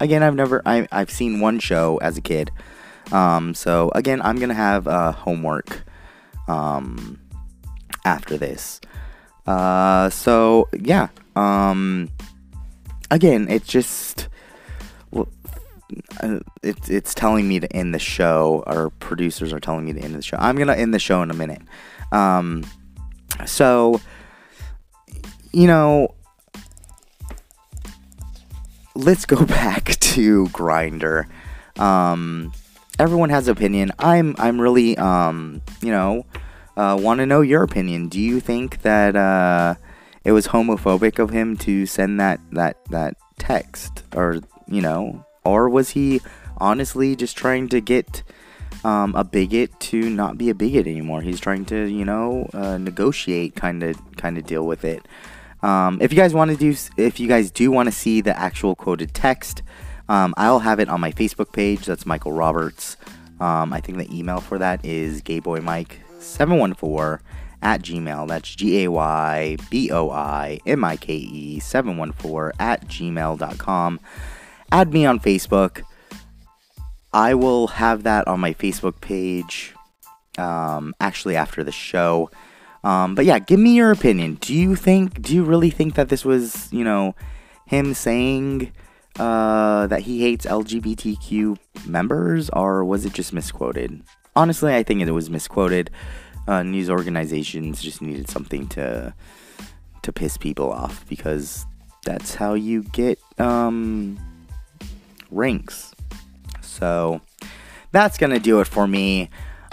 Again, 0.00 0.22
I've 0.22 0.34
never, 0.34 0.62
I, 0.64 0.88
I've 0.90 1.10
seen 1.10 1.40
one 1.40 1.58
show 1.58 1.98
as 1.98 2.16
a 2.16 2.22
kid. 2.22 2.50
Um, 3.12 3.52
so 3.52 3.92
again, 3.94 4.22
I'm 4.22 4.38
gonna 4.38 4.54
have 4.54 4.88
uh, 4.88 5.12
homework 5.12 5.84
um, 6.46 7.20
after 8.06 8.38
this. 8.38 8.80
Uh, 9.46 10.08
so 10.08 10.66
yeah. 10.72 11.08
Um, 11.36 12.08
again, 13.10 13.48
it's 13.50 13.66
just 13.66 14.28
uh, 16.20 16.40
it's 16.62 16.88
it's 16.88 17.14
telling 17.14 17.48
me 17.48 17.60
to 17.60 17.72
end 17.74 17.94
the 17.94 17.98
show. 17.98 18.62
Our 18.66 18.90
producers 18.90 19.52
are 19.52 19.60
telling 19.60 19.84
me 19.84 19.92
to 19.94 20.00
end 20.00 20.14
the 20.14 20.22
show. 20.22 20.36
I'm 20.40 20.56
gonna 20.56 20.74
end 20.74 20.94
the 20.94 20.98
show 20.98 21.22
in 21.22 21.30
a 21.30 21.34
minute. 21.34 21.62
Um, 22.12 22.64
so 23.46 24.00
you 25.52 25.66
know, 25.66 26.14
let's 28.94 29.24
go 29.26 29.44
back 29.46 29.84
to 30.00 30.46
Grindr. 30.46 31.26
Um, 31.78 32.52
everyone 32.98 33.30
has 33.30 33.48
opinion. 33.48 33.92
I'm 33.98 34.34
I'm 34.38 34.60
really 34.60 34.96
um 34.98 35.62
you 35.80 35.90
know 35.90 36.26
uh, 36.78 36.96
want 36.98 37.18
to 37.18 37.26
know 37.26 37.40
your 37.40 37.64
opinion. 37.64 38.08
Do 38.08 38.20
you 38.20 38.38
think 38.38 38.82
that 38.82 39.16
uh, 39.16 39.74
it 40.24 40.30
was 40.30 40.46
homophobic 40.46 41.18
of 41.18 41.30
him 41.30 41.56
to 41.58 41.86
send 41.86 42.20
that 42.20 42.40
that 42.52 42.76
that 42.90 43.14
text, 43.38 44.04
or 44.14 44.40
you 44.68 44.80
know, 44.80 45.24
or 45.48 45.68
was 45.68 45.90
he 45.90 46.20
honestly 46.58 47.16
just 47.16 47.36
trying 47.36 47.68
to 47.70 47.80
get 47.80 48.22
um, 48.84 49.14
a 49.14 49.24
bigot 49.24 49.78
to 49.80 50.10
not 50.10 50.36
be 50.38 50.50
a 50.50 50.54
bigot 50.54 50.86
anymore? 50.86 51.22
He's 51.22 51.40
trying 51.40 51.64
to, 51.66 51.86
you 51.86 52.04
know, 52.04 52.48
uh, 52.52 52.78
negotiate, 52.78 53.56
kind 53.56 53.82
of, 53.82 53.96
kind 54.16 54.36
of 54.38 54.46
deal 54.46 54.66
with 54.66 54.84
it. 54.84 55.06
Um, 55.62 55.98
if 56.00 56.12
you 56.12 56.18
guys 56.18 56.34
want 56.34 56.50
to 56.50 56.56
do, 56.56 56.76
if 56.96 57.18
you 57.18 57.26
guys 57.26 57.50
do 57.50 57.70
want 57.70 57.88
to 57.88 57.92
see 57.92 58.20
the 58.20 58.38
actual 58.38 58.74
quoted 58.76 59.14
text, 59.14 59.62
um, 60.08 60.34
I'll 60.36 60.60
have 60.60 60.78
it 60.80 60.88
on 60.88 61.00
my 61.00 61.12
Facebook 61.12 61.52
page. 61.52 61.86
That's 61.86 62.06
Michael 62.06 62.32
Roberts. 62.32 62.96
Um, 63.40 63.72
I 63.72 63.80
think 63.80 63.98
the 63.98 64.16
email 64.16 64.40
for 64.40 64.58
that 64.58 64.84
is 64.84 65.22
gayboymike714 65.22 67.20
at 67.62 67.82
gmail. 67.82 68.28
That's 68.28 68.54
G 68.54 68.84
A 68.84 68.90
Y 68.90 69.56
B 69.70 69.90
O 69.90 70.10
I 70.10 70.60
M 70.66 70.84
I 70.84 70.96
K 70.96 71.14
E 71.14 71.58
714 71.58 72.52
at 72.58 72.86
gmail.com. 72.86 74.00
Add 74.70 74.92
me 74.92 75.06
on 75.06 75.18
Facebook. 75.18 75.82
I 77.12 77.34
will 77.34 77.68
have 77.68 78.02
that 78.02 78.28
on 78.28 78.40
my 78.40 78.52
Facebook 78.52 79.00
page 79.00 79.74
um, 80.36 80.94
actually 81.00 81.36
after 81.36 81.64
the 81.64 81.72
show. 81.72 82.30
Um, 82.84 83.14
but 83.14 83.24
yeah, 83.24 83.38
give 83.38 83.58
me 83.58 83.74
your 83.74 83.90
opinion. 83.90 84.34
Do 84.40 84.54
you 84.54 84.76
think, 84.76 85.20
do 85.20 85.34
you 85.34 85.42
really 85.42 85.70
think 85.70 85.94
that 85.94 86.10
this 86.10 86.24
was, 86.24 86.72
you 86.72 86.84
know, 86.84 87.14
him 87.66 87.92
saying 87.94 88.72
uh, 89.18 89.86
that 89.88 90.02
he 90.02 90.20
hates 90.22 90.46
LGBTQ 90.46 91.58
members, 91.86 92.50
or 92.50 92.84
was 92.84 93.04
it 93.04 93.12
just 93.12 93.32
misquoted? 93.32 94.02
Honestly, 94.36 94.74
I 94.74 94.82
think 94.82 95.02
it 95.02 95.10
was 95.10 95.28
misquoted. 95.28 95.90
Uh, 96.46 96.62
news 96.62 96.88
organizations 96.88 97.82
just 97.82 98.00
needed 98.00 98.30
something 98.30 98.68
to 98.68 99.14
to 100.02 100.12
piss 100.12 100.38
people 100.38 100.72
off 100.72 101.06
because 101.08 101.66
that's 102.04 102.34
how 102.34 102.54
you 102.54 102.82
get 102.84 103.18
um, 103.38 104.18
ranks. 105.30 105.94
So 106.60 107.20
that's 107.92 108.18
gonna 108.18 108.40
do 108.40 108.60
it 108.60 108.66
for 108.66 108.86
me. 108.86 109.30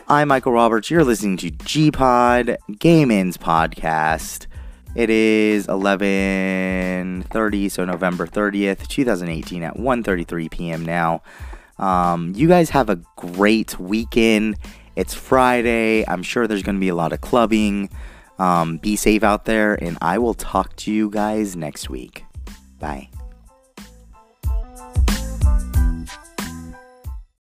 I'm 0.08 0.28
Michael 0.28 0.52
Roberts. 0.52 0.92
You're 0.92 1.04
listening 1.04 1.38
to 1.38 1.50
G 1.50 1.92
Pod, 1.92 2.58
Gayman's 2.72 3.38
podcast. 3.38 4.46
It 4.96 5.10
is 5.10 5.68
11:30, 5.68 7.70
so 7.70 7.84
November 7.84 8.28
30th, 8.28 8.88
2018, 8.88 9.64
at 9.64 9.78
1:33 9.78 10.50
p.m. 10.50 10.86
now. 10.86 11.22
Um, 11.78 12.32
you 12.36 12.48
guys 12.48 12.70
have 12.70 12.90
a 12.90 13.02
great 13.18 13.78
weekend. 13.80 14.56
It's 14.96 15.14
Friday. 15.14 16.06
I'm 16.08 16.24
sure 16.24 16.48
there's 16.48 16.64
going 16.64 16.78
to 16.78 16.80
be 16.80 16.90
a 16.90 16.96
lot 16.96 17.12
of 17.12 17.20
clubbing. 17.20 17.90
Um, 18.40 18.78
be 18.78 18.96
safe 18.96 19.24
out 19.24 19.46
there, 19.46 19.76
and 19.76 19.98
I 20.02 20.18
will 20.18 20.34
talk 20.34 20.76
to 20.78 20.94
you 20.94 21.10
guys 21.10 21.56
next 21.56 21.90
week. 21.90 22.24
Bye. 22.80 23.10